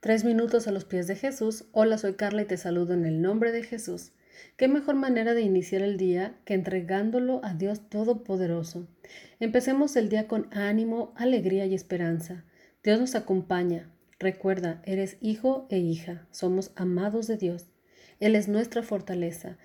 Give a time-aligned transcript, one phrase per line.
[0.00, 1.64] Tres minutos a los pies de Jesús.
[1.72, 4.12] Hola, soy Carla y te saludo en el nombre de Jesús.
[4.58, 8.86] ¿Qué mejor manera de iniciar el día que entregándolo a Dios Todopoderoso?
[9.40, 12.44] Empecemos el día con ánimo, alegría y esperanza.
[12.84, 13.90] Dios nos acompaña.
[14.18, 16.26] Recuerda, eres hijo e hija.
[16.30, 17.66] Somos amados de Dios.
[18.20, 19.56] Él es nuestra fortaleza.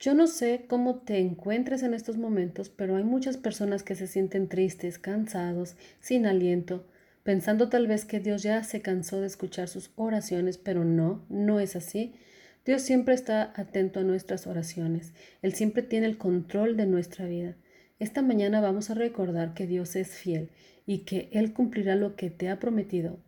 [0.00, 4.06] Yo no sé cómo te encuentres en estos momentos, pero hay muchas personas que se
[4.06, 6.86] sienten tristes, cansados, sin aliento
[7.24, 11.58] pensando tal vez que Dios ya se cansó de escuchar sus oraciones, pero no, no
[11.58, 12.14] es así.
[12.64, 15.12] Dios siempre está atento a nuestras oraciones.
[15.42, 17.56] Él siempre tiene el control de nuestra vida.
[17.98, 20.50] Esta mañana vamos a recordar que Dios es fiel
[20.86, 23.18] y que Él cumplirá lo que te ha prometido.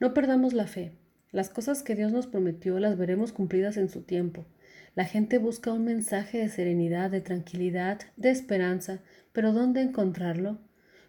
[0.00, 0.92] No perdamos la fe.
[1.30, 4.46] Las cosas que Dios nos prometió las veremos cumplidas en su tiempo.
[4.94, 9.00] La gente busca un mensaje de serenidad, de tranquilidad, de esperanza,
[9.32, 10.60] pero ¿dónde encontrarlo?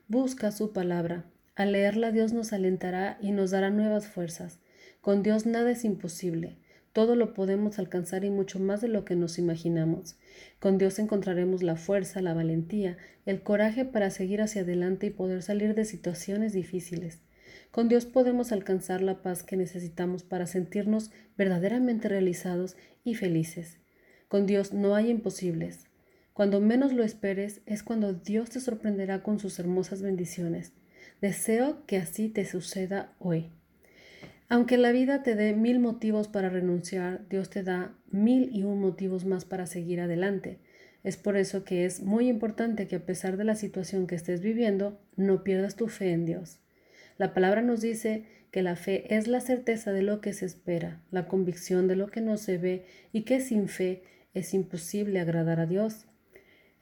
[0.07, 1.25] Busca su palabra.
[1.55, 4.59] Al leerla Dios nos alentará y nos dará nuevas fuerzas.
[4.99, 6.57] Con Dios nada es imposible.
[6.91, 10.17] Todo lo podemos alcanzar y mucho más de lo que nos imaginamos.
[10.59, 15.43] Con Dios encontraremos la fuerza, la valentía, el coraje para seguir hacia adelante y poder
[15.43, 17.21] salir de situaciones difíciles.
[17.71, 23.79] Con Dios podemos alcanzar la paz que necesitamos para sentirnos verdaderamente realizados y felices.
[24.27, 25.85] Con Dios no hay imposibles.
[26.33, 30.73] Cuando menos lo esperes es cuando Dios te sorprenderá con sus hermosas bendiciones.
[31.25, 33.49] Deseo que así te suceda hoy.
[34.47, 38.79] Aunque la vida te dé mil motivos para renunciar, Dios te da mil y un
[38.79, 40.59] motivos más para seguir adelante.
[41.03, 44.41] Es por eso que es muy importante que a pesar de la situación que estés
[44.41, 46.59] viviendo, no pierdas tu fe en Dios.
[47.17, 51.01] La palabra nos dice que la fe es la certeza de lo que se espera,
[51.09, 54.03] la convicción de lo que no se ve y que sin fe
[54.35, 56.05] es imposible agradar a Dios.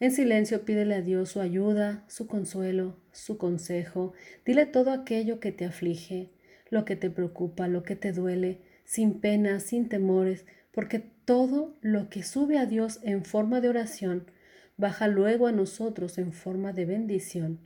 [0.04, 4.12] En silencio pídele a Dios su ayuda, su consuelo, su consejo.
[4.46, 6.30] Dile todo aquello que te aflige,
[6.70, 12.10] lo que te preocupa, lo que te duele, sin pena, sin temores, porque todo lo
[12.10, 14.30] que sube a Dios en forma de oración,
[14.76, 17.60] baja luego a nosotros en forma de bendición.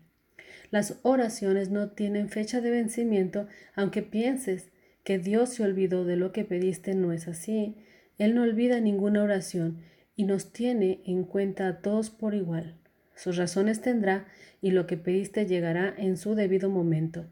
[0.69, 4.69] Las oraciones no tienen fecha de vencimiento, aunque pienses
[5.03, 7.77] que Dios se olvidó de lo que pediste, no es así.
[8.19, 9.79] Él no olvida ninguna oración
[10.17, 12.75] y nos tiene en cuenta a todos por igual.
[13.15, 14.27] Sus razones tendrá
[14.61, 17.25] y lo que pediste llegará en su debido momento.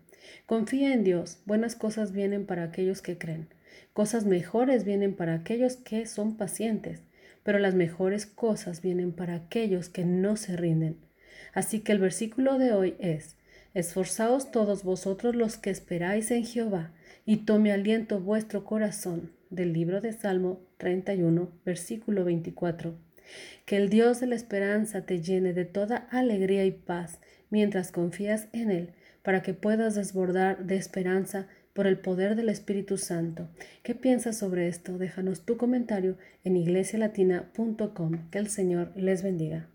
[0.45, 3.49] Confía en Dios, buenas cosas vienen para aquellos que creen,
[3.93, 7.01] cosas mejores vienen para aquellos que son pacientes,
[7.43, 10.97] pero las mejores cosas vienen para aquellos que no se rinden.
[11.53, 13.35] Así que el versículo de hoy es,
[13.73, 16.91] Esforzaos todos vosotros los que esperáis en Jehová,
[17.25, 22.95] y tome aliento vuestro corazón, del libro de Salmo 31, versículo 24.
[23.65, 27.19] Que el Dios de la esperanza te llene de toda alegría y paz
[27.49, 32.97] mientras confías en Él, para que puedas desbordar de esperanza por el poder del Espíritu
[32.97, 33.49] Santo.
[33.83, 34.97] ¿Qué piensas sobre esto?
[34.97, 38.29] Déjanos tu comentario en iglesialatina.com.
[38.31, 39.67] Que el Señor les bendiga.